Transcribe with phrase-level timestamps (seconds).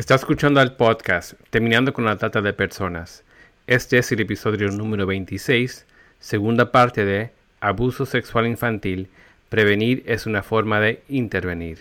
[0.00, 3.22] Está escuchando al podcast Terminando con la Trata de Personas.
[3.66, 5.86] Este es el episodio número 26,
[6.18, 9.10] segunda parte de Abuso Sexual Infantil.
[9.50, 11.80] Prevenir es una forma de intervenir.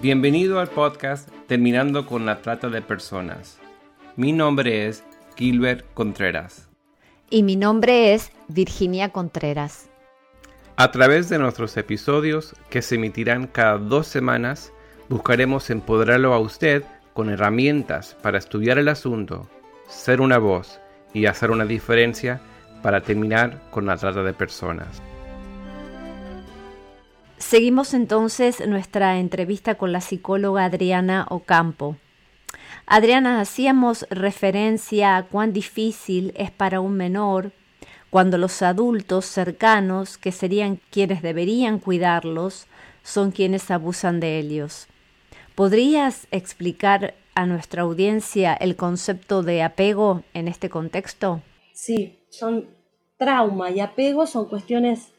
[0.00, 3.58] Bienvenido al podcast Terminando con la Trata de Personas.
[4.16, 5.04] Mi nombre es
[5.36, 6.70] Gilbert Contreras
[7.30, 9.88] y mi nombre es Virginia Contreras.
[10.76, 14.72] A través de nuestros episodios, que se emitirán cada dos semanas,
[15.08, 19.48] buscaremos empoderarlo a usted con herramientas para estudiar el asunto,
[19.88, 20.80] ser una voz
[21.12, 22.40] y hacer una diferencia
[22.82, 25.00] para terminar con la trata de personas.
[27.38, 31.96] Seguimos entonces nuestra entrevista con la psicóloga Adriana Ocampo.
[32.86, 37.52] Adriana, hacíamos referencia a cuán difícil es para un menor
[38.10, 42.68] cuando los adultos cercanos, que serían quienes deberían cuidarlos,
[43.02, 44.86] son quienes abusan de ellos.
[45.56, 51.42] ¿Podrías explicar a nuestra audiencia el concepto de apego en este contexto?
[51.72, 52.68] Sí, son
[53.16, 55.12] trauma y apego son cuestiones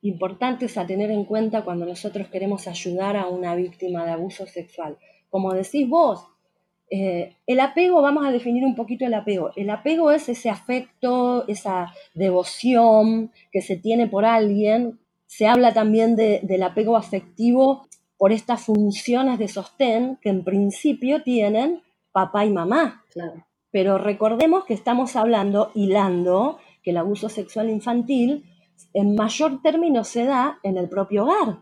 [0.00, 4.96] importantes a tener en cuenta cuando nosotros queremos ayudar a una víctima de abuso sexual.
[5.28, 6.26] Como decís vos,
[6.90, 9.52] eh, el apego, vamos a definir un poquito el apego.
[9.54, 14.98] El apego es ese afecto, esa devoción que se tiene por alguien.
[15.26, 17.86] Se habla también del apego afectivo
[18.18, 23.04] por estas funciones de sostén que en principio tienen papá y mamá.
[23.70, 28.44] Pero recordemos que estamos hablando, hilando, que el abuso sexual infantil
[28.94, 31.60] en mayor término se da en el propio hogar.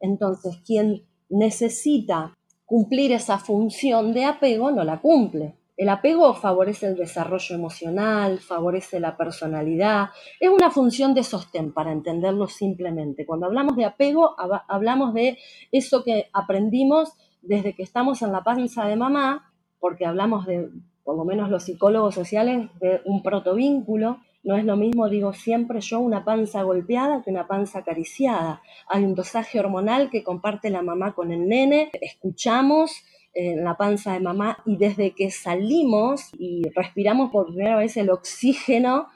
[0.00, 2.35] Entonces, quien necesita
[2.66, 5.54] cumplir esa función de apego no la cumple.
[5.76, 10.08] El apego favorece el desarrollo emocional, favorece la personalidad,
[10.40, 13.26] es una función de sostén para entenderlo simplemente.
[13.26, 14.34] Cuando hablamos de apego,
[14.68, 15.38] hablamos de
[15.70, 20.70] eso que aprendimos desde que estamos en la panza de mamá, porque hablamos de,
[21.04, 25.80] por lo menos los psicólogos sociales, de un protovínculo, no es lo mismo, digo siempre
[25.80, 28.62] yo, una panza golpeada que una panza acariciada.
[28.88, 32.92] Hay un dosaje hormonal que comparte la mamá con el nene, escuchamos
[33.34, 38.08] en la panza de mamá y desde que salimos y respiramos por primera vez el
[38.08, 39.08] oxígeno,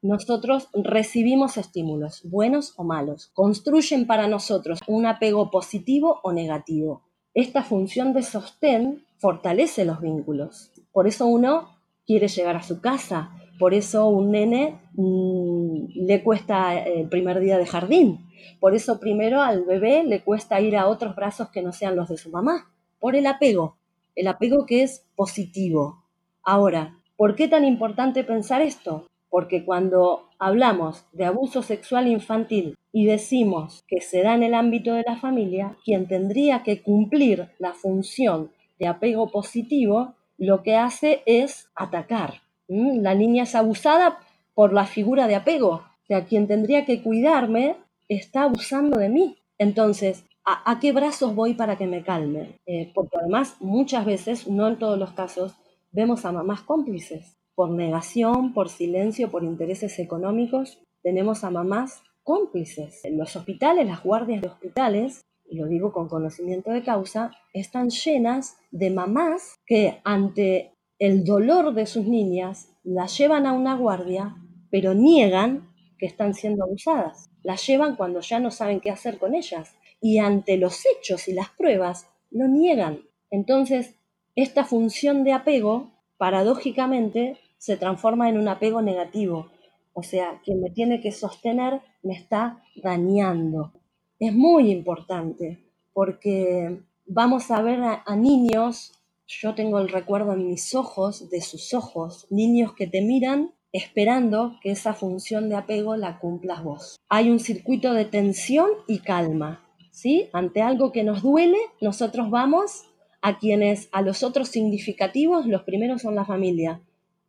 [0.00, 3.32] nosotros recibimos estímulos, buenos o malos.
[3.34, 7.02] Construyen para nosotros un apego positivo o negativo.
[7.34, 10.70] Esta función de sostén fortalece los vínculos.
[10.92, 16.78] Por eso uno quiere llegar a su casa, por eso un nene mm, le cuesta
[16.78, 18.26] el primer día de jardín.
[18.60, 22.08] Por eso primero al bebé le cuesta ir a otros brazos que no sean los
[22.08, 22.70] de su mamá.
[23.00, 23.76] Por el apego.
[24.14, 26.04] El apego que es positivo.
[26.42, 29.06] Ahora, ¿por qué tan importante pensar esto?
[29.30, 34.94] Porque cuando hablamos de abuso sexual infantil y decimos que se da en el ámbito
[34.94, 41.22] de la familia, quien tendría que cumplir la función de apego positivo, lo que hace
[41.26, 44.18] es atacar, la niña es abusada
[44.54, 45.70] por la figura de apego.
[45.70, 47.76] O sea, quien tendría que cuidarme
[48.08, 49.36] está abusando de mí.
[49.58, 52.58] Entonces, ¿a, qué brazos voy para que me calme?
[52.66, 55.54] Eh, porque además, muchas veces, no en todos los casos,
[55.90, 57.36] vemos a mamás cómplices.
[57.54, 63.04] Por negación, por silencio, por intereses económicos, tenemos a mamás cómplices.
[63.04, 67.90] En los hospitales, las guardias de hospitales, y lo digo con conocimiento de causa, están
[67.90, 74.36] llenas de mamás que ante el dolor de sus niñas, las llevan a una guardia,
[74.70, 77.30] pero niegan que están siendo abusadas.
[77.42, 79.74] Las llevan cuando ya no saben qué hacer con ellas.
[80.00, 83.00] Y ante los hechos y las pruebas, lo niegan.
[83.30, 83.94] Entonces,
[84.34, 89.50] esta función de apego, paradójicamente, se transforma en un apego negativo.
[89.92, 93.72] O sea, quien me tiene que sostener me está dañando.
[94.18, 95.58] Es muy importante
[95.92, 98.92] porque vamos a ver a, niños
[99.28, 104.56] yo tengo el recuerdo en mis ojos de sus ojos, niños que te miran esperando
[104.62, 106.98] que esa función de apego la cumplas vos.
[107.10, 110.30] Hay un circuito de tensión y calma, ¿sí?
[110.32, 112.84] Ante algo que nos duele, nosotros vamos
[113.20, 116.80] a quienes, a los otros significativos, los primeros son la familia.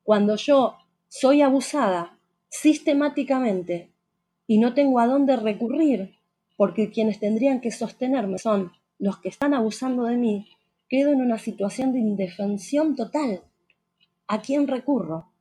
[0.03, 0.77] Cuando yo
[1.09, 3.91] soy abusada sistemáticamente
[4.47, 6.15] y no tengo a dónde recurrir,
[6.56, 10.47] porque quienes tendrían que sostenerme son los que están abusando de mí,
[10.89, 13.44] quedo en una situación de indefensión total.
[14.27, 15.31] ¿A quién recurro?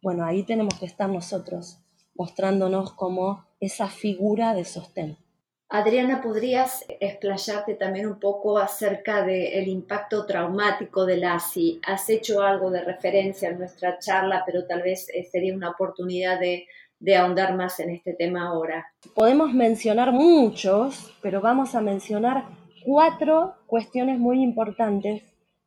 [0.00, 1.78] Bueno, ahí tenemos que estar nosotros,
[2.14, 5.16] mostrándonos como esa figura de sostén.
[5.68, 11.80] Adriana, ¿podrías explayarte también un poco acerca del impacto traumático del ASI?
[11.86, 16.38] Has hecho algo de referencia en nuestra charla, pero tal vez eh, sería una oportunidad
[16.38, 16.66] de,
[16.98, 18.86] de ahondar más en este tema ahora.
[19.14, 22.44] Podemos mencionar muchos, pero vamos a mencionar
[22.84, 25.22] cuatro cuestiones muy importantes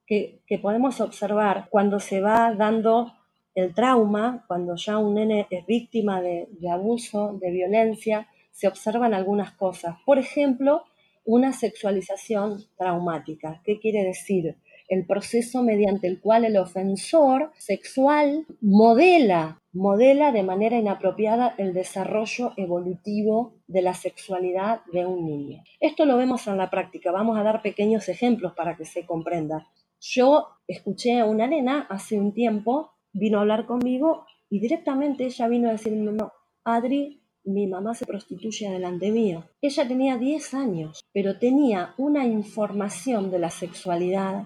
[0.06, 3.14] que, podemos observar cuando se va dando
[3.56, 9.14] el trauma, cuando ya un nene es víctima de, de abuso, de violencia, se observan
[9.14, 9.96] algunas cosas.
[10.06, 10.84] Por ejemplo,
[11.26, 13.62] una sexualización traumática.
[13.64, 14.56] ¿Qué quiere decir?
[14.88, 22.54] El proceso mediante el cual el ofensor sexual modela, modela de manera inapropiada el desarrollo
[22.58, 25.64] evolutivo de la sexualidad de un niño.
[25.80, 27.12] Esto lo vemos en la práctica.
[27.12, 29.68] Vamos a dar pequeños ejemplos para que se comprenda.
[30.00, 35.48] Yo escuché a una nena hace un tiempo, vino a hablar conmigo y directamente ella
[35.48, 36.32] vino a decirme, no,
[36.64, 39.46] Adri, mi mamá se prostituye delante mío.
[39.62, 44.46] Ella tenía 10 años, pero tenía una información de la sexualidad,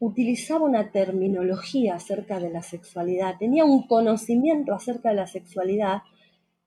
[0.00, 6.02] utilizaba una terminología acerca de la sexualidad, tenía un conocimiento acerca de la sexualidad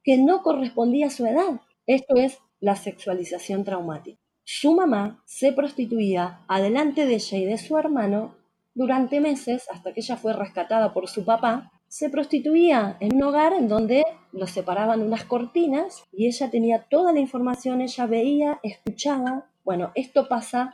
[0.04, 1.62] que no correspondía a su edad.
[1.86, 4.20] Esto es la sexualización traumática.
[4.44, 8.36] Su mamá se prostituía adelante de ella y de su hermano
[8.74, 13.54] durante meses hasta que ella fue rescatada por su papá se prostituía en un hogar
[13.54, 19.50] en donde los separaban unas cortinas y ella tenía toda la información, ella veía, escuchaba.
[19.64, 20.74] Bueno, esto pasa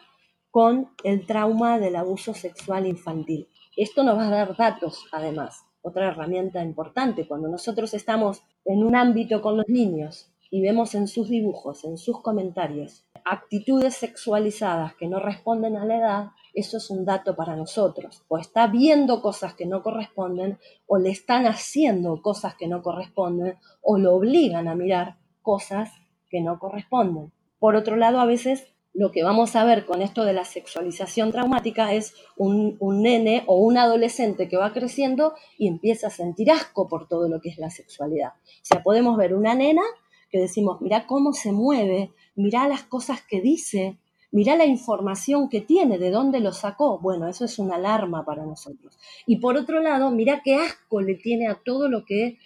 [0.53, 3.49] con el trauma del abuso sexual infantil.
[3.75, 7.27] Esto nos va a dar datos, además, otra herramienta importante.
[7.27, 11.97] Cuando nosotros estamos en un ámbito con los niños y vemos en sus dibujos, en
[11.97, 17.55] sus comentarios, actitudes sexualizadas que no responden a la edad, eso es un dato para
[17.55, 18.21] nosotros.
[18.27, 23.57] O está viendo cosas que no corresponden, o le están haciendo cosas que no corresponden,
[23.81, 25.89] o lo obligan a mirar cosas
[26.29, 27.33] que no corresponden.
[27.57, 31.31] Por otro lado, a veces lo que vamos a ver con esto de la sexualización
[31.31, 36.87] traumática es un, nene o un adolescente que va creciendo y empieza a sentir asco
[36.87, 38.33] por todo lo que es la sexualidad.
[38.33, 39.81] O sea, podemos ver una nena
[40.29, 43.97] que decimos, mira cómo se mueve, mira las cosas que dice,
[44.35, 46.97] Mirá la información que tiene, de dónde lo sacó.
[46.97, 48.97] Bueno, eso es una alarma para nosotros.
[49.27, 52.39] Y por otro lado, mirá qué asco le tiene a todo lo que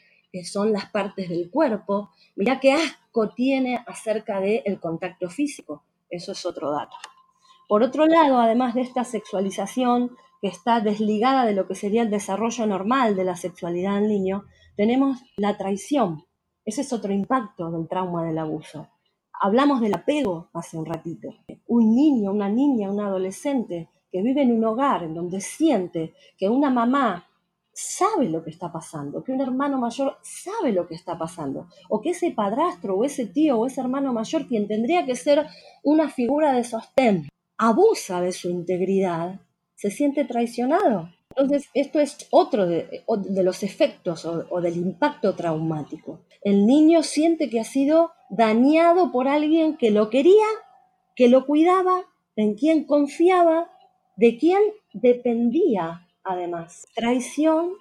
[0.44, 2.09] son las partes del cuerpo.
[2.35, 5.81] Mirá qué asco tiene acerca del contacto físico.
[6.09, 6.95] Eso es otro dato.
[7.68, 12.09] Por otro lado, además de esta sexualización que está desligada de lo que sería el
[12.09, 14.45] desarrollo normal de la sexualidad del niño,
[14.75, 16.25] tenemos la traición.
[16.63, 18.88] Ese es otro impacto del trauma del abuso.
[19.39, 21.30] Hablamos del apego hace un ratito.
[21.68, 26.50] Un niño, una niña, un adolescente que vive en un hogar en donde siente que
[26.50, 27.26] una mamá
[27.77, 32.01] sabe lo que está pasando, que un hermano mayor sabe lo que está pasando, o
[32.01, 35.45] que ese padrastro o ese tío o ese hermano mayor, quien tendría que ser
[35.83, 39.39] una figura de sostén, abusa de su integridad,
[39.75, 41.12] se siente traicionado.
[41.29, 43.03] Entonces, esto es otro de,
[43.44, 46.21] los efectos o del impacto traumático.
[46.41, 50.47] El niño siente que ha sido dañado por alguien que lo quería,
[51.15, 53.69] que lo cuidaba, en quien confiaba,
[54.15, 54.62] de quien
[54.94, 56.88] dependía además.
[56.95, 57.74] Traición,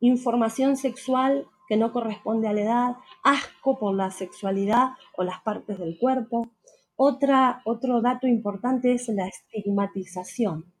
[0.00, 5.78] información sexual que no corresponde a la edad, asco por la sexualidad o las partes
[5.78, 6.50] del cuerpo.
[6.96, 10.72] Otra, otro dato importante es la estigmatización.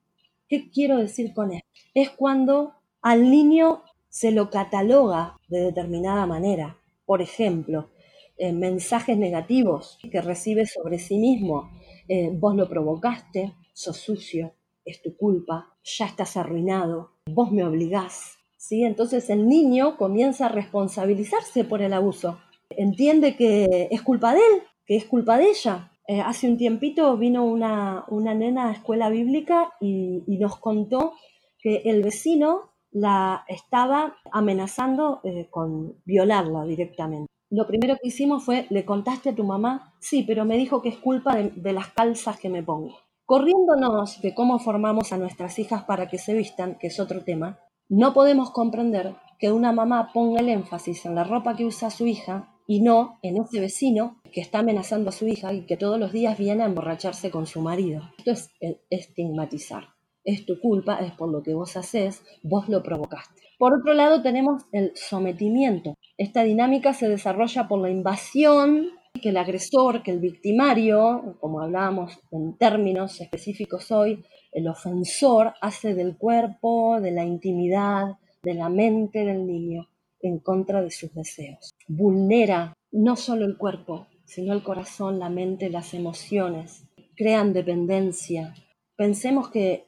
[0.48, 1.68] ¿Qué quiero decir con esto?
[1.94, 6.78] Es cuando al niño se lo cataloga de determinada manera.
[7.04, 7.90] Por ejemplo,
[8.38, 11.70] mensajes negativos que recibe sobre sí mismo.
[12.08, 18.36] Eh, vos lo provocaste, sos sucio, es tu culpa, ya estás arruinado, vos me obligás.
[18.56, 18.82] ¿Sí?
[18.82, 22.38] Entonces el niño comienza a responsabilizarse por el abuso.
[22.70, 25.92] Entiende que es culpa de él, que es culpa de ella.
[26.08, 31.12] Eh, hace un tiempito vino una, una, nena a escuela bíblica y, y, nos contó
[31.60, 38.84] que el vecino la estaba amenazando con violarla directamente lo primero que hicimos fue, ¿le
[38.84, 39.94] contaste a tu mamá?
[40.00, 42.98] Sí, pero me dijo que es culpa de, las calzas que me pongo.
[43.28, 47.58] Corriéndonos de cómo formamos a nuestras hijas para que se vistan, que es otro tema,
[47.86, 52.06] no podemos comprender que una mamá ponga el énfasis en la ropa que usa su
[52.06, 56.00] hija y no en ese vecino que está amenazando a su hija y que todos
[56.00, 58.00] los días viene a emborracharse con su marido.
[58.16, 58.50] Esto es
[58.88, 59.88] estigmatizar.
[60.24, 63.42] Es tu culpa, es por lo que vos haces, vos lo provocaste.
[63.58, 65.96] Por otro lado tenemos el sometimiento.
[66.16, 68.88] Esta dinámica se desarrolla por la invasión
[69.20, 75.94] que el agresor, que el victimario, como hablábamos en términos específicos hoy, el ofensor hace
[75.94, 79.88] del cuerpo, de la intimidad, de la mente del niño
[80.20, 81.70] en contra de sus deseos.
[81.86, 86.84] Vulnera no solo el cuerpo, sino el corazón, la mente, las emociones.
[87.16, 88.54] Crean dependencia.
[88.96, 89.86] Pensemos que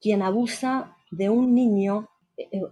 [0.00, 2.08] quien abusa de un niño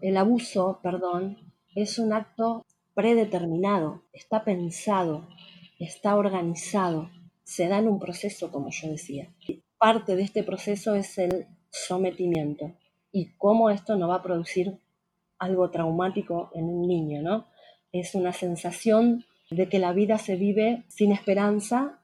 [0.00, 1.36] el abuso, perdón,
[1.74, 5.28] es un acto predeterminado, está pensado,
[5.78, 7.10] está organizado,
[7.44, 9.28] se da en un proceso, como yo decía.
[9.78, 12.72] Parte de este proceso es el sometimiento
[13.12, 14.78] y cómo esto no va a producir
[15.38, 17.46] algo traumático en un niño, ¿no?
[17.92, 22.02] Es una sensación de que la vida se vive sin esperanza,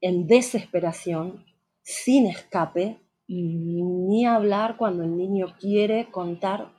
[0.00, 1.44] en desesperación,
[1.82, 2.98] sin escape,
[3.28, 6.72] ni hablar cuando el niño quiere contar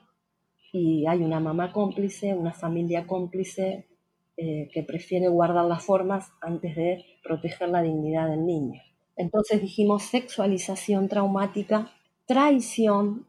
[0.72, 3.86] y hay una mamá cómplice, una familia cómplice
[4.36, 8.80] eh, que prefiere guardar las formas antes de proteger la dignidad del niño.
[9.16, 11.92] Entonces dijimos sexualización traumática,
[12.26, 13.26] traición,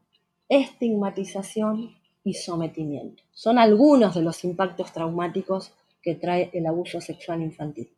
[0.48, 3.22] estigmatización y sometimiento.
[3.32, 5.72] Son algunos de los impactos traumáticos
[6.02, 7.90] que trae el abuso sexual infantil.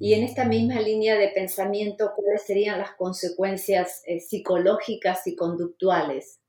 [0.00, 6.40] Y en esta misma línea de pensamiento, ¿cuáles serían las consecuencias eh, psicológicas y conductuales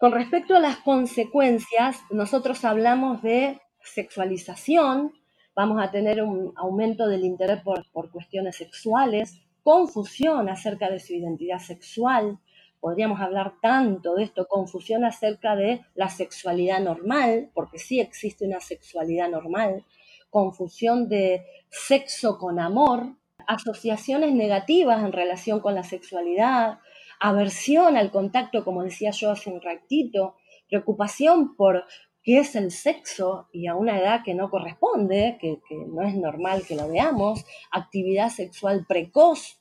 [0.00, 5.12] con respecto a las consecuencias, nosotros hablamos de sexualización,
[5.60, 11.58] vamos a tener un aumento del interés por, cuestiones sexuales, confusión acerca de su identidad
[11.58, 12.38] sexual,
[12.80, 18.60] podríamos hablar tanto de esto, confusión acerca de la sexualidad normal, porque sí existe una
[18.60, 19.84] sexualidad normal,
[20.30, 26.78] confusión de sexo con amor, asociaciones negativas en relación con la sexualidad,
[27.20, 30.36] aversión al contacto, como decía yo hace un ratito,
[30.70, 31.84] preocupación por
[32.22, 35.58] qué es el sexo y a una edad que no corresponde, que,
[35.88, 39.60] no es normal que lo veamos, actividad sexual precoz,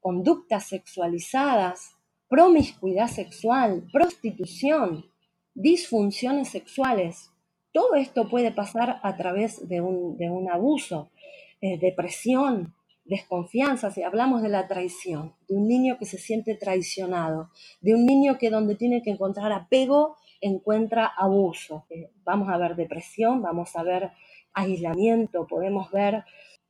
[0.00, 1.96] conductas sexualizadas,
[2.28, 5.06] promiscuidad sexual, prostitución,
[5.54, 7.30] disfunciones sexuales.
[7.72, 11.10] Todo esto puede pasar a través de un, abuso,
[11.60, 17.50] eh, depresión, desconfianza, si hablamos de la traición, de un niño que se siente traicionado,
[17.80, 21.86] de un niño que donde tiene que encontrar apego encuentra abuso.
[21.88, 24.10] Eh, vamos a ver depresión, vamos a ver
[24.52, 26.24] aislamiento, podemos ver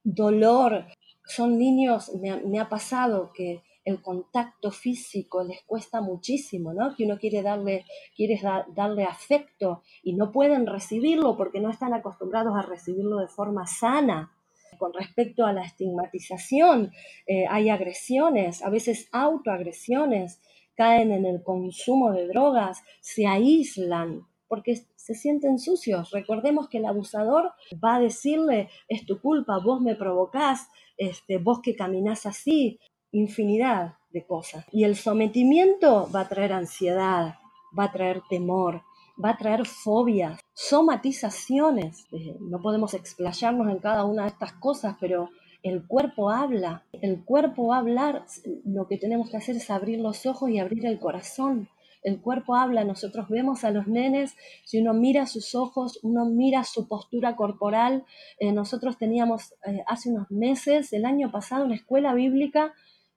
[0.05, 0.87] dolor.
[1.25, 6.95] Son niños, me ha, pasado que el contacto físico les cuesta muchísimo, ¿no?
[6.95, 8.41] Que uno quiere darle, quiere
[8.75, 14.33] darle afecto y no pueden recibirlo porque no están acostumbrados a recibirlo de forma sana
[14.79, 16.93] con respecto a la estigmatización,
[17.27, 20.41] eh, hay agresiones, a veces autoagresiones,
[20.75, 26.11] caen en el consumo de drogas, se aíslan porque se sienten sucios.
[26.11, 27.53] Recordemos que el abusador
[27.83, 32.79] va a decirle, es tu culpa, vos me provocás, este, vos que caminás así,
[33.13, 34.67] infinidad de cosas.
[34.71, 37.37] Y el sometimiento va a traer ansiedad,
[37.79, 38.83] va a traer temor,
[39.23, 42.07] va a traer fobias, somatizaciones.
[42.13, 45.31] Eh, no podemos explayarnos en cada una de estas cosas, pero
[45.63, 48.25] el cuerpo habla, el cuerpo va hablar,
[48.65, 51.69] lo que tenemos que hacer es abrir los ojos y abrir el corazón.
[52.03, 56.65] El cuerpo habla, nosotros vemos a los nenes, si uno mira sus ojos, uno mira
[56.65, 58.05] su postura corporal.
[58.39, 62.75] Eh, nosotros teníamos eh, hace unos meses, el año pasado, una escuela bíblica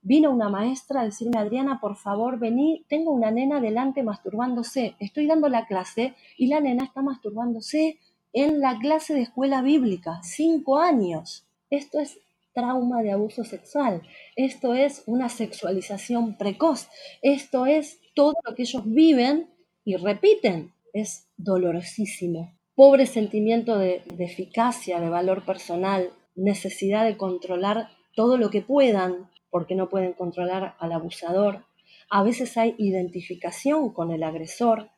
[0.08, 4.96] Vino una maestra a decirme, Adriana, por favor, vení, tengo una nena delante masturbándose.
[5.00, 7.98] Estoy dando la clase y la nena está masturbándose
[8.32, 11.48] en la clase de escuela bíblica, cinco años.
[11.72, 12.20] Esto es
[12.56, 14.02] trauma de abuso sexual.
[14.36, 16.88] Esto es una sexualización precoz.
[17.22, 19.50] Esto es todo lo que ellos viven
[19.84, 20.74] y repiten.
[20.94, 22.58] Es dolorosísimo.
[22.74, 29.76] Pobre sentimiento de, eficacia, de valor personal, necesidad de controlar todo lo que puedan porque
[29.76, 31.66] no pueden controlar al abusador.
[32.10, 34.90] A veces hay identificación con el agresor.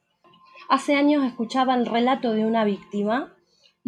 [0.69, 3.36] Hace años escuchaba el relato de una víctima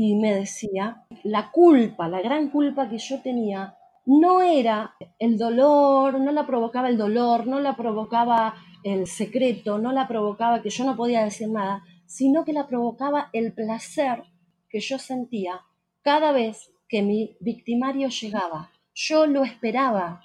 [0.01, 3.75] y me decía, la culpa, la gran culpa que yo tenía
[4.05, 9.91] no era el dolor, no la provocaba el dolor, no la provocaba el secreto, no
[9.91, 14.23] la provocaba que yo no podía decir nada, sino que la provocaba el placer
[14.69, 15.59] que yo sentía
[16.01, 18.71] cada vez que mi victimario llegaba.
[18.95, 20.21] Yo lo esperaba,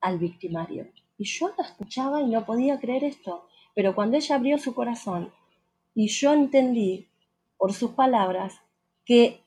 [0.00, 0.88] al victimario.
[1.16, 3.46] Y yo la escuchaba y no podía creer esto.
[3.72, 5.32] Pero cuando ella abrió su corazón
[5.94, 7.06] y yo entendí
[7.56, 8.63] por sus palabras
[9.04, 9.44] que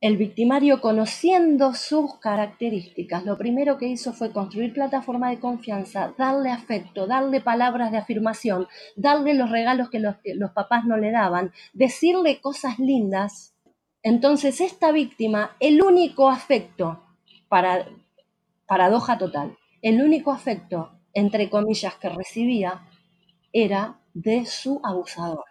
[0.00, 6.50] el victimario, conociendo sus características, lo primero que hizo fue construir plataforma de confianza, darle
[6.50, 8.66] afecto, darle palabras de afirmación,
[8.96, 10.16] darle los regalos que los,
[10.52, 13.54] papás no le daban, decirle cosas lindas.
[14.02, 17.02] Entonces esta víctima, el único afecto,
[17.48, 17.86] para
[18.66, 22.86] paradoja total, el único afecto, entre comillas, que recibía
[23.52, 25.44] era de su abusador.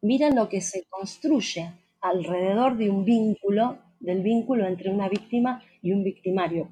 [0.00, 5.92] Miren lo que se construye alrededor de un vínculo, del vínculo entre una víctima y
[5.92, 6.68] un victimario.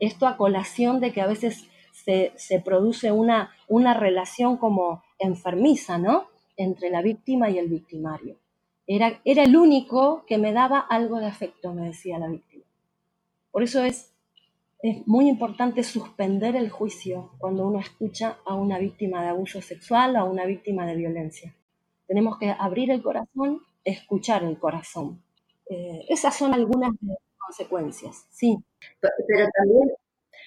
[0.00, 6.26] Esto a colación de que a veces se, produce una, una relación como enfermiza, ¿no?
[6.56, 8.36] Entre la víctima y el victimario.
[8.86, 12.64] Era, era el único que me daba algo de afecto, me decía la víctima.
[13.50, 14.12] Por eso es,
[14.82, 20.16] es muy importante suspender el juicio cuando uno escucha a una víctima de abuso sexual
[20.16, 21.54] o a una víctima de violencia.
[22.06, 25.22] Tenemos que abrir el corazón, escuchar el corazón.
[25.68, 28.56] Eh, esas son algunas de las consecuencias, sí.
[29.00, 29.90] Pero también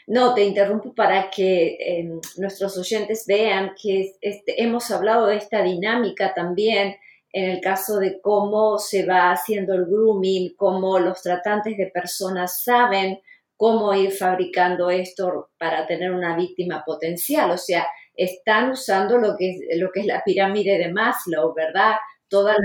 [0.07, 5.61] no, te interrumpo para que em, nuestros oyentes vean que este, hemos hablado de esta
[5.61, 6.95] dinámica también
[7.33, 12.63] en el caso de cómo se va haciendo el grooming, cómo los tratantes de personas
[12.63, 13.19] saben
[13.57, 17.51] cómo ir fabricando esto para tener una víctima potencial.
[17.51, 21.95] O sea, están usando lo que lo que es la pirámide de Maslow, ¿verdad?
[22.29, 22.55] Toda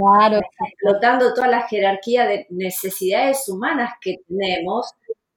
[0.66, 4.94] explotando toda la jerarquía de necesidades humanas que tenemos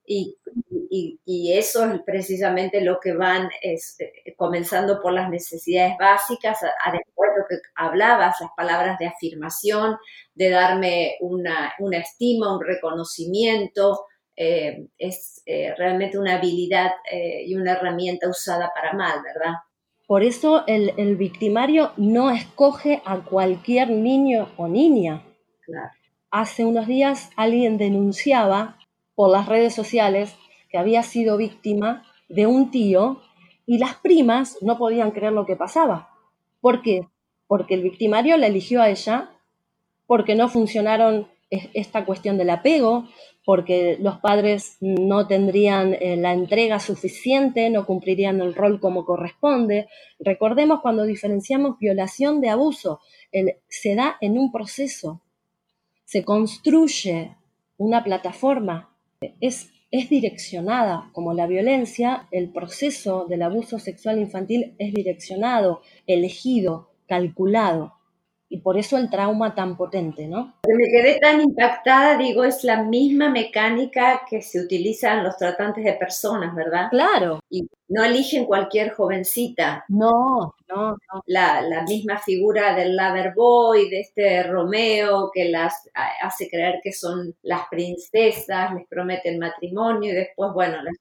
[0.07, 0.37] y,
[1.25, 6.59] y, eso es precisamente lo que van este, comenzando por las necesidades básicas,
[6.91, 9.97] después lo que hablabas, las palabras de afirmación,
[10.35, 14.05] de darme una, una estima, un reconocimiento,
[14.35, 19.53] eh, es eh, realmente una habilidad eh, y una herramienta usada para mal, ¿verdad?
[20.07, 25.23] Por eso el, el victimario no escoge a cualquier niño o niña.
[25.61, 25.91] Claro.
[26.29, 28.77] Hace unos días alguien denunciaba
[29.15, 30.35] por las redes sociales
[30.69, 33.21] que había sido víctima de un tío
[33.65, 36.09] y las primas no podían creer lo que pasaba.
[36.61, 37.07] ¿Por qué?
[37.47, 39.31] Porque el victimario la eligió a ella,
[40.05, 43.07] porque no funcionaron esta cuestión del apego,
[43.45, 49.87] porque los padres no tendrían eh, la entrega suficiente, no cumplirían el rol como corresponde.
[50.19, 52.99] Recordemos cuando diferenciamos violación de abuso,
[53.67, 55.21] se da en un proceso,
[56.05, 57.35] se construye
[57.77, 58.95] una plataforma
[59.41, 66.91] es, es direccionada, como la violencia, el proceso del abuso sexual infantil es direccionado, elegido,
[67.07, 67.94] calculado.
[68.55, 70.53] Y por eso el trauma tan potente, ¿no?
[70.65, 75.83] Me quedé tan impactada, digo, es la misma mecánica que se utiliza en los tratantes
[75.83, 76.87] de personas, ¿verdad?
[76.89, 77.41] Claro.
[77.49, 79.83] Y no eligen cualquier jovencita.
[79.89, 81.23] No, no, no.
[81.25, 85.89] La, la misma figura del lover boy, de este Romeo, que las
[86.21, 90.95] hace creer que son las princesas, les prometen matrimonio y después, bueno, las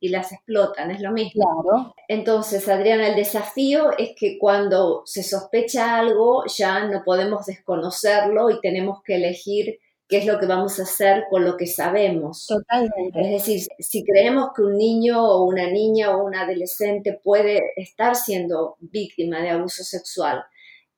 [0.00, 1.62] y las explotan, es lo mismo.
[1.62, 1.94] Claro.
[2.06, 8.60] Entonces, Adriana, el desafío es que cuando se sospecha algo ya no podemos desconocerlo y
[8.60, 12.46] tenemos que elegir qué es lo que vamos a hacer con lo que sabemos.
[12.46, 13.20] Totalmente.
[13.20, 18.16] Es decir, si creemos que un niño o una niña o un adolescente puede estar
[18.16, 20.42] siendo víctima de abuso sexual,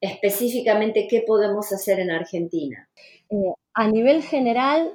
[0.01, 2.89] específicamente, ¿qué podemos hacer en Argentina?
[3.31, 4.93] Eh, a nivel general,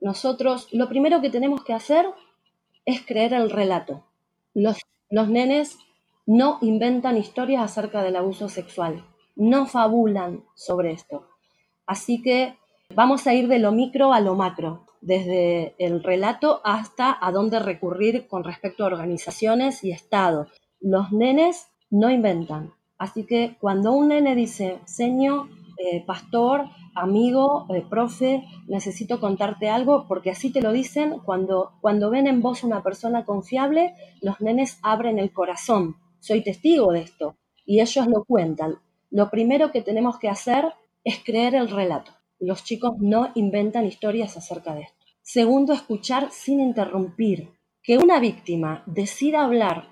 [0.00, 2.04] nosotros lo primero que tenemos que hacer
[2.86, 4.04] es creer el relato.
[4.54, 4.78] Los,
[5.10, 5.76] los nenes
[6.24, 11.28] no inventan historias acerca del abuso sexual, no fabulan sobre esto.
[11.86, 12.56] Así que
[12.94, 17.58] vamos a ir de lo micro a lo macro, desde el relato hasta a dónde
[17.58, 20.48] recurrir con respecto a organizaciones y Estado.
[20.80, 22.72] Los nenes no inventan.
[22.98, 30.06] Así que cuando un nene dice, señor, eh, pastor, amigo, eh, profe, necesito contarte algo,
[30.08, 34.78] porque así te lo dicen, cuando, cuando ven en vos una persona confiable, los nenes
[34.82, 35.96] abren el corazón.
[36.18, 37.36] Soy testigo de esto.
[37.64, 38.78] Y ellos lo cuentan.
[39.10, 40.72] Lo primero que tenemos que hacer
[41.04, 42.12] es creer el relato.
[42.38, 45.04] Los chicos no inventan historias acerca de esto.
[45.22, 47.50] Segundo, escuchar sin interrumpir.
[47.82, 49.88] Que una víctima decida hablar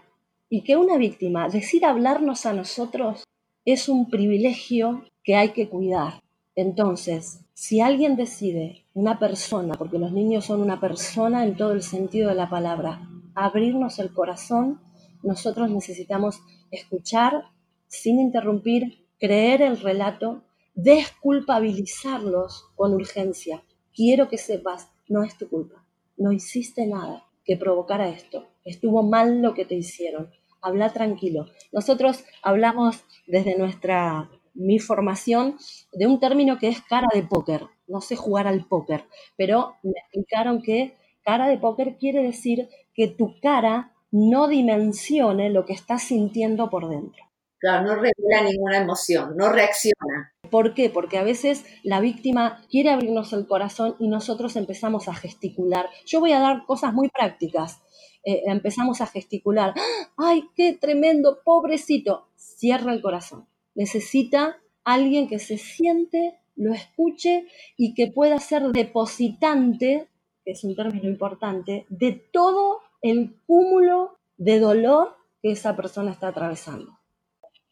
[0.49, 3.25] y que una víctima decida hablarnos a nosotros
[3.65, 6.23] es un privilegio que hay que cuidar.
[6.55, 11.83] Entonces, si alguien decide, una persona, porque los niños son una persona en todo el
[11.83, 14.81] sentido de la palabra, abrirnos el corazón,
[15.23, 17.45] nosotros necesitamos escuchar
[17.89, 23.65] sin interrumpir, creer el relato, desculpabilizarlos con urgencia.
[23.95, 25.85] Quiero que sepas, no es tu culpa,
[26.17, 31.47] no hiciste nada que provocara esto, estuvo mal lo que te hicieron, habla tranquilo.
[31.73, 35.57] Nosotros hablamos desde nuestra mi formación
[35.93, 37.67] de un término que es cara de póker.
[37.87, 39.05] No sé jugar al póker,
[39.37, 45.65] pero me explicaron que cara de póker quiere decir que tu cara no dimensione lo
[45.65, 47.25] que estás sintiendo por dentro.
[47.59, 50.33] Claro, no revela ninguna emoción, no reacciona.
[50.51, 50.91] ¿Por qué?
[50.91, 55.89] Porque a veces la víctima quiere abrirnos el corazón y nosotros empezamos a gesticular.
[56.07, 57.81] Yo voy a dar cosas muy prácticas.
[58.25, 59.75] Eh, empezamos a gesticular.
[60.17, 62.29] ¡Ay, qué tremendo, pobrecito!
[62.37, 70.09] Cierra el corazón necesita alguien que se siente, lo escuche y que pueda ser depositante,
[70.45, 76.29] que es un término importante, de todo el cúmulo de dolor que esa persona está
[76.29, 76.99] atravesando.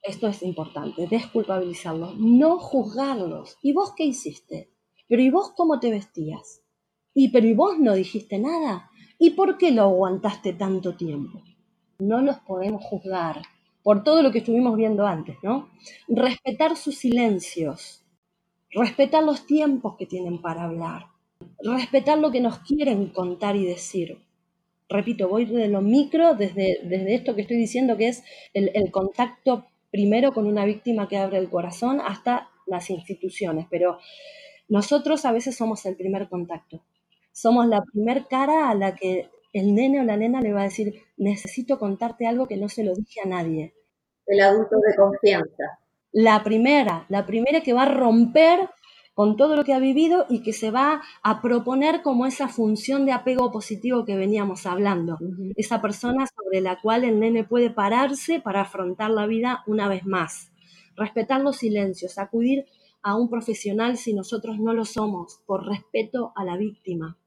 [0.02, 3.56] esto es importante, desculpabilizarlos, no juzgarlos.
[3.62, 4.72] ¿Y vos qué hiciste?
[5.08, 6.62] ¿Pero y vos cómo te vestías?
[7.14, 8.90] ¿Y pero y vos no dijiste nada?
[9.18, 11.44] ¿Y por qué lo aguantaste tanto tiempo?
[12.00, 13.42] No los podemos juzgar
[13.82, 15.70] por todo lo que estuvimos viendo antes, ¿no?
[16.08, 18.04] Respetar sus silencios,
[18.70, 21.06] respetar los tiempos que tienen para hablar,
[21.62, 24.18] respetar lo que nos quieren contar y decir.
[24.88, 28.90] Repito, voy de lo micro, desde, desde esto que estoy diciendo, que es el, el
[28.90, 33.98] contacto primero con una víctima que abre el corazón, hasta las instituciones, pero
[34.68, 36.82] nosotros a veces somos el primer contacto.
[37.32, 40.64] Somos la primer cara a la que el nene o la nena le va a
[40.64, 43.74] decir, necesito contarte algo que no se lo dije a nadie.
[44.26, 45.78] El adulto de confianza.
[46.12, 48.68] La primera, la primera que va a romper
[49.14, 53.04] con todo lo que ha vivido y que se va a proponer como esa función
[53.04, 55.18] de apego positivo que veníamos hablando.
[55.56, 60.06] Esa persona sobre la cual el nene puede pararse para afrontar la vida una vez
[60.06, 60.50] más.
[60.96, 62.66] Respetar los silencios, acudir
[63.02, 67.18] a un profesional si nosotros no lo somos, por respeto a la víctima.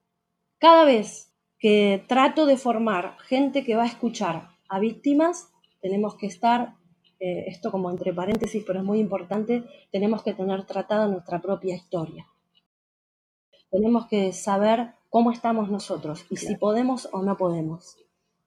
[0.58, 5.50] Cada vez que trato de formar gente que va a escuchar a víctimas,
[5.82, 6.76] tenemos que estar,
[7.20, 11.76] eh, esto como entre paréntesis, pero es muy importante, tenemos que tener tratada nuestra propia
[11.76, 12.28] historia.
[13.72, 17.98] Tenemos que saber cómo estamos nosotros y si podemos o no podemos.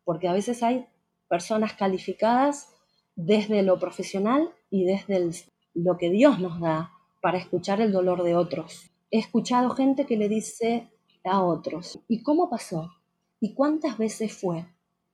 [0.04, 0.86] Porque a veces hay
[1.28, 2.74] personas calificadas
[3.14, 5.30] desde lo profesional y desde
[5.74, 8.90] lo que Dios nos da para escuchar el dolor de otros.
[9.10, 10.88] He escuchado gente que le dice
[11.24, 12.90] a otros, ¿y cómo pasó?
[13.40, 14.66] ¿Y cuántas veces fue?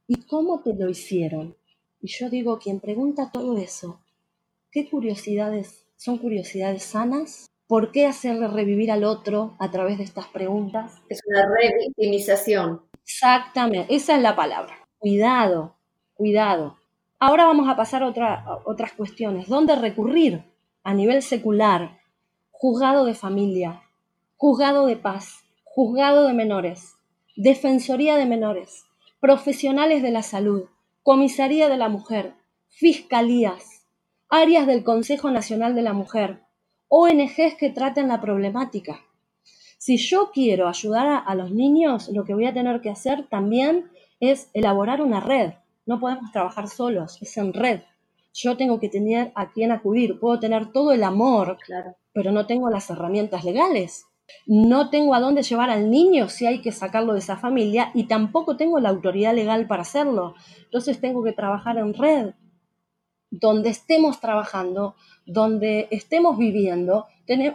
[0.07, 1.57] ¿Y cómo te lo hicieron?
[2.01, 4.01] Y yo digo, quien pregunta todo eso,
[4.71, 7.47] ¿qué curiosidades son curiosidades sanas?
[7.67, 11.01] ¿Por qué hacerle revivir al otro a través de estas preguntas?
[11.09, 12.83] Es una revictimización.
[13.03, 14.75] Exactamente, esa es la palabra.
[14.99, 15.77] Cuidado,
[16.15, 16.77] cuidado.
[17.19, 19.49] Ahora vamos a pasar a, a otras cuestiones.
[19.49, 20.45] ¿Dónde recurrir?
[20.85, 21.99] a nivel secular,
[22.51, 23.83] juzgado de familia,
[24.37, 26.94] juzgado de paz, juzgado de menores,
[27.37, 28.85] defensoría de menores,
[29.21, 30.65] profesionales de la salud,
[31.03, 32.35] comisaría de la mujer,
[32.69, 33.87] fiscalías,
[34.29, 36.41] áreas del Consejo Nacional de la Mujer,
[36.89, 39.01] ONGs que traten la problemática.
[39.79, 43.29] Si yo quiero ayudar a, a, los niños, lo que voy a tener que hacer
[43.29, 45.53] también es elaborar una red.
[45.87, 47.81] No podemos trabajar solos, es en red
[48.35, 50.19] yo tengo que tener a quién acudir.
[50.19, 51.97] Puedo tener todo el amor, claro.
[52.13, 54.07] pero no tengo las herramientas legales.
[54.47, 58.05] No tengo a dónde llevar al niño si hay que sacarlo de esa familia y
[58.05, 60.35] tampoco tengo la autoridad legal para hacerlo.
[60.65, 62.35] Entonces tengo que trabajar en red.
[63.31, 64.95] Donde estemos trabajando,
[65.27, 67.07] donde estemos viviendo,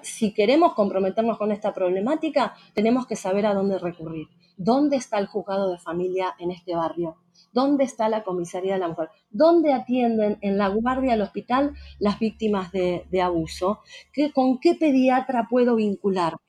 [0.02, 4.28] si queremos comprometernos con esta problemática, tenemos que saber a dónde recurrir.
[4.58, 7.15] ¿Dónde está el juzgado de familia en este barrio?
[7.52, 9.10] ¿Dónde está la comisaría de la mujer?
[9.30, 13.80] ¿Dónde atienden en la guardia del hospital las víctimas de, abuso?
[14.13, 16.39] ¿Qué, ¿Con qué pediatra puedo vincularme?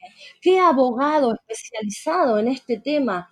[0.41, 3.31] ¿Qué abogado especializado en este tema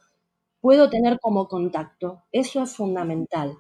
[0.61, 2.25] puedo tener como contacto?
[2.33, 3.57] Eso es fundamental.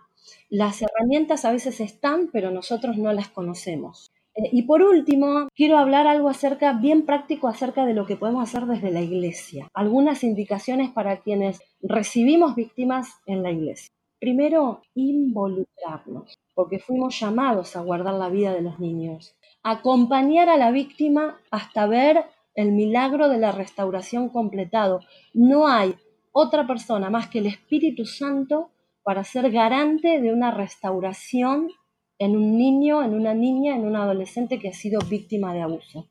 [0.50, 4.12] Las herramientas a veces están, pero nosotros no las conocemos.
[4.38, 8.48] Eh, y por último, quiero hablar algo acerca, bien práctico, acerca de lo que podemos
[8.48, 9.68] hacer desde la iglesia.
[9.74, 13.90] Algunas indicaciones para quienes recibimos víctimas en la iglesia.
[14.20, 19.34] Primero, involucrarnos, porque fuimos llamados a guardar la vida de los niños.
[19.64, 22.24] Acompañar a la víctima hasta ver
[22.54, 25.00] el milagro de la restauración completado.
[25.34, 25.96] No hay
[26.32, 28.70] otra persona más que el Espíritu Santo
[29.02, 31.70] para ser garante de una restauración
[32.18, 36.08] en un niño, en una niña, en un adolescente que ha sido víctima de abuso.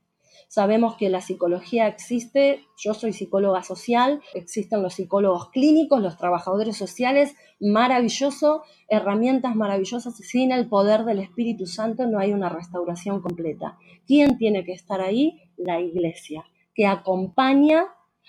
[0.49, 6.77] Sabemos que la psicología existe, yo soy psicóloga social, existen los psicólogos clínicos, los trabajadores
[6.77, 13.77] sociales, maravilloso, herramientas maravillosas, sin el poder del Espíritu Santo no hay una restauración completa.
[14.05, 15.41] ¿Quién tiene que estar ahí?
[15.57, 17.87] La iglesia, que acompaña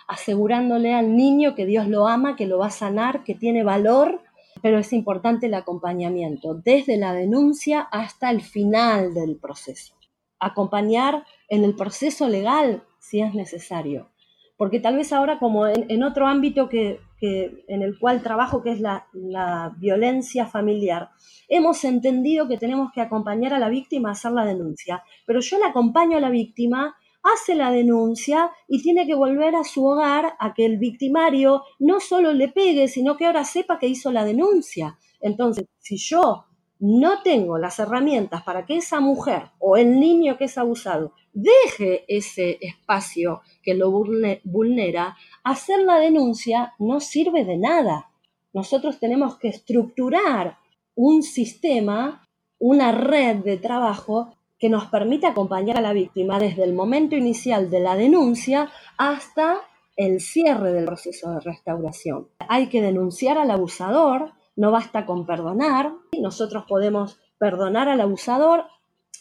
[0.08, 4.22] asegurándole al niño que Dios lo ama, que lo va a sanar, que tiene valor,
[4.62, 9.98] pero es importante el acompañamiento, desde la denuncia hasta el final del proceso
[10.38, 14.10] acompañar en el proceso legal si es necesario.
[14.56, 18.80] Porque tal vez ahora, como en, otro ámbito que, en el cual trabajo, que es
[18.80, 21.10] la, la, violencia familiar,
[21.48, 25.04] hemos entendido que tenemos que acompañar a la víctima a hacer la denuncia.
[25.26, 26.96] Pero yo la acompaño a la víctima,
[27.32, 32.00] hace la denuncia y tiene que volver a su hogar a que el victimario no
[32.00, 34.98] solo le pegue, sino que ahora sepa que hizo la denuncia.
[35.20, 36.44] Entonces, si yo
[36.80, 42.04] no tengo las herramientas para que esa mujer o el niño que es abusado deje
[42.08, 48.10] ese espacio que lo vulnera, hacer la denuncia no sirve de nada.
[48.52, 50.58] Nosotros tenemos que estructurar
[50.94, 52.24] un sistema
[52.58, 57.70] una red de trabajo que nos permite acompañar a la víctima desde el momento inicial
[57.70, 59.60] de la denuncia hasta
[59.96, 62.28] el cierre del proceso de restauración.
[62.48, 68.64] Hay que denunciar al abusador, no basta con perdonar, nosotros podemos perdonar al abusador,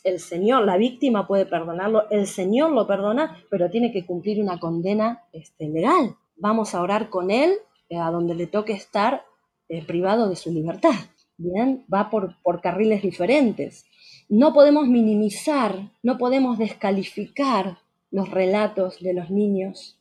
[0.03, 4.59] el Señor, la víctima puede perdonarlo, el Señor lo perdona, pero tiene que cumplir una
[4.59, 6.15] condena este, legal.
[6.37, 7.53] Vamos a orar con él
[7.89, 9.25] eh, a donde le toque estar
[9.69, 10.95] eh, privado de su libertad.
[11.37, 13.85] Bien, va por, por carriles diferentes.
[14.29, 17.79] No podemos minimizar, no podemos descalificar
[18.11, 19.97] los relatos de los niños.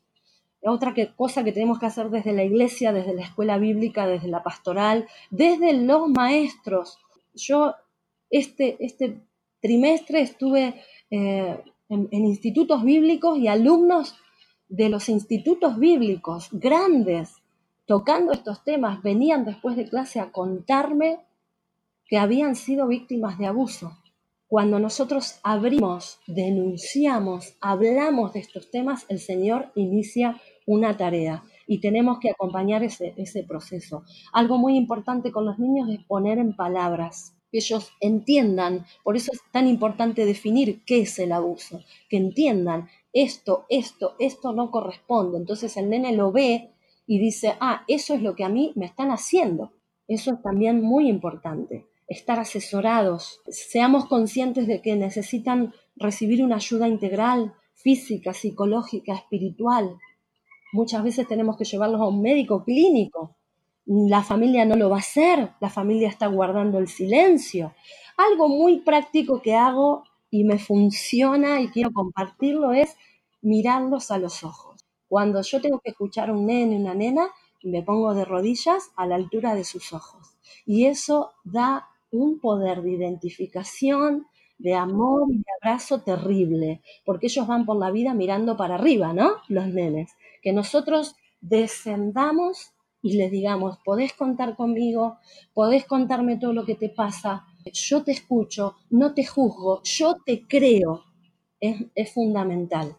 [0.62, 4.42] Otra cosa que tenemos que hacer desde la iglesia, desde la escuela bíblica, desde la
[4.42, 6.98] pastoral, desde los maestros.
[7.34, 7.74] Yo
[8.30, 9.20] este, este
[9.60, 14.16] trimestre estuve eh, en, en institutos bíblicos y alumnos
[14.68, 17.36] de los institutos bíblicos grandes
[17.86, 21.20] tocando estos temas venían después de clase a contarme
[22.06, 23.96] que habían sido víctimas de abuso.
[24.56, 32.20] Cuando nosotros abrimos, denunciamos, hablamos de estos temas, el Señor inicia una tarea y tenemos
[32.20, 34.04] que acompañar ese, proceso.
[34.32, 39.30] Algo muy importante con los niños es poner en palabras, que ellos entiendan, por eso
[39.30, 45.36] es tan importante definir qué es el abuso, que entiendan esto, esto, esto no corresponde.
[45.36, 46.70] Entonces el nene lo ve
[47.06, 49.72] y dice, ah, eso es lo que a mí me están haciendo.
[50.08, 56.88] Eso es también muy importante estar asesorados, seamos conscientes de que necesitan recibir una ayuda
[56.88, 59.98] integral, física, psicológica, espiritual.
[60.72, 63.36] Muchas veces tenemos que llevarlos a un médico clínico.
[63.86, 67.74] La familia no lo va a hacer, la familia está guardando el silencio.
[68.16, 72.96] Algo muy práctico que hago y me funciona y quiero compartirlo es
[73.42, 74.84] mirarlos a los ojos.
[75.08, 77.28] Cuando yo tengo que escuchar a un nene, una nena,
[77.62, 80.36] me pongo de rodillas a la altura de sus ojos.
[80.64, 84.26] Y eso da un poder de identificación,
[84.58, 89.12] de amor y de abrazo terrible, porque ellos van por la vida mirando para arriba,
[89.12, 89.32] ¿no?
[89.48, 90.12] Los nenes.
[90.42, 95.18] Que nosotros descendamos y les digamos, podés contar conmigo,
[95.54, 100.46] podés contarme todo lo que te pasa, yo te escucho, no te juzgo, yo te
[100.46, 101.04] creo.
[101.60, 102.96] Es, es fundamental.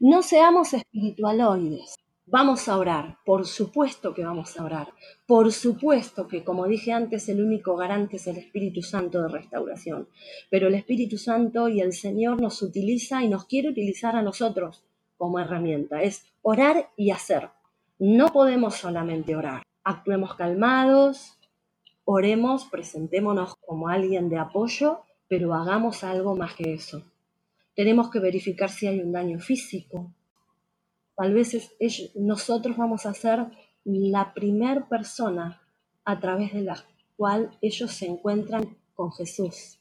[0.00, 1.96] No seamos espiritualoides.
[2.32, 4.92] Vamos a orar, por supuesto que vamos a orar.
[5.26, 10.08] Por supuesto que, como dije antes, el único garante es el Espíritu Santo de restauración.
[10.48, 14.84] Pero el Espíritu Santo y el Señor nos utiliza y nos quiere utilizar a nosotros
[15.16, 16.04] como herramienta.
[16.04, 17.48] Es orar y hacer.
[17.98, 19.64] No podemos solamente orar.
[19.82, 21.36] Actuemos calmados,
[22.04, 27.02] oremos, presentémonos como alguien de apoyo, pero hagamos algo más que eso.
[27.74, 30.12] Tenemos que verificar si hay un daño físico,
[31.20, 31.70] Tal vez
[32.14, 33.44] nosotros vamos a ser
[33.84, 35.60] la primer persona
[36.02, 36.82] a través de la
[37.14, 39.80] cual ellos se encuentran con Jesús.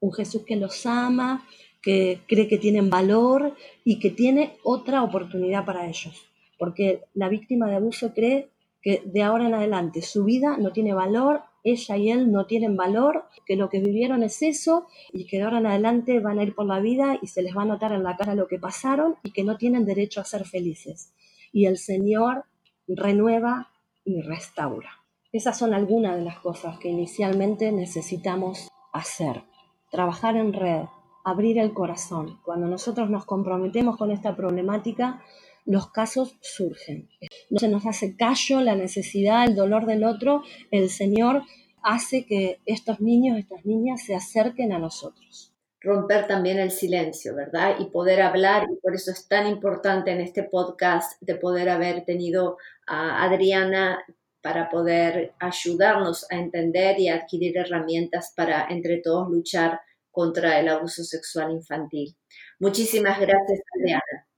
[0.00, 1.46] Un Jesús que los ama,
[1.82, 6.14] que cree que tienen valor y que tiene otra oportunidad para ellos.
[6.58, 8.48] Porque la víctima de abuso cree
[8.82, 12.76] que de ahora en adelante su vida no tiene valor ella y él no tienen
[12.76, 16.42] valor, que lo que vivieron es eso y que de ahora en adelante van a
[16.42, 18.58] ir por la vida y se les va a notar en la cara lo que
[18.58, 21.14] pasaron y que no tienen derecho a ser felices.
[21.52, 22.44] Y el Señor
[22.86, 23.70] renueva
[24.04, 24.90] y restaura.
[25.32, 29.44] Esas son algunas de las cosas que inicialmente necesitamos hacer.
[29.90, 30.84] Trabajar en red,
[31.24, 32.40] abrir el corazón.
[32.44, 35.22] Cuando nosotros nos comprometemos con esta problemática,
[35.64, 37.08] los casos surgen.
[37.50, 41.42] No se nos hace callo la necesidad, el dolor del otro, el Señor
[41.82, 45.54] hace que estos niños, estas niñas se acerquen a nosotros.
[45.80, 47.76] Romper también el silencio, ¿verdad?
[47.78, 52.04] Y poder hablar, y por eso es tan importante en este podcast de poder haber
[52.04, 54.04] tenido a Adriana
[54.42, 61.02] para poder ayudarnos a entender y adquirir herramientas para entre todos luchar contra el abuso
[61.02, 62.14] sexual infantil.
[62.58, 64.29] Muchísimas gracias, Adriana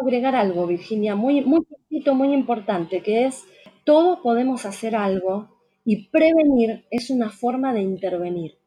[0.00, 1.66] agregar algo, Virginia, muy, muy
[2.14, 3.44] muy importante, que es
[3.84, 5.48] todos podemos hacer algo
[5.84, 8.58] y prevenir es una forma de intervenir.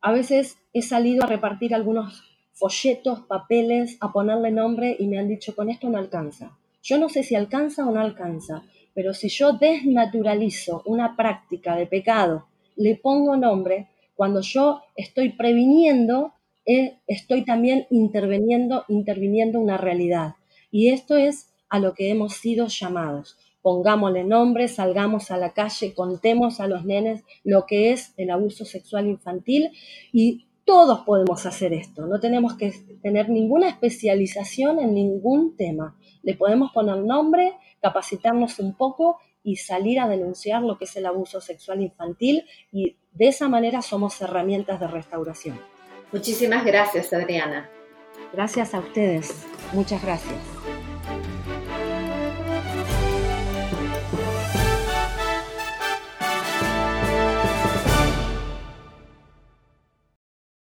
[0.00, 5.28] A veces he salido a repartir algunos folletos, papeles, a ponerle nombre y me han
[5.28, 6.58] dicho, con esto no alcanza.
[6.82, 8.62] Yo no sé si alcanza o no alcanza,
[8.94, 16.32] pero si yo desnaturalizo una práctica de pecado, le pongo nombre, cuando yo estoy previniendo,
[16.66, 20.34] eh, estoy también interviniendo, interviniendo una realidad.
[20.70, 23.36] Y esto es a lo que hemos sido llamados.
[23.62, 28.64] Pongámosle nombre, salgamos a la calle, contemos a los nenes lo que es el abuso
[28.64, 29.70] sexual infantil
[30.12, 32.70] y todos podemos hacer esto, no tenemos que
[33.02, 35.96] tener ninguna especialización en ningún tema.
[36.22, 41.06] Le podemos poner nombre, capacitarnos un poco y salir a denunciar lo que es el
[41.06, 45.58] abuso sexual infantil y de esa manera somos herramientas de restauración.
[46.12, 47.70] Muchísimas gracias, Adriana.
[48.34, 49.46] Gracias a ustedes.
[49.72, 50.38] Muchas gracias.